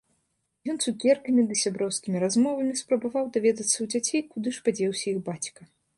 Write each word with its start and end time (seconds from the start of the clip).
Ён 0.71 0.79
цукеркамі 0.85 1.43
ды 1.51 1.57
сяброўскімі 1.63 2.17
размовамі 2.25 2.73
спрабаваў 2.81 3.27
даведацца 3.35 3.73
ў 3.73 3.85
дзяцей, 3.95 4.21
куды 4.31 4.49
ж 4.57 4.65
падзеўся 4.71 5.05
іх 5.13 5.17
бацька. 5.29 5.61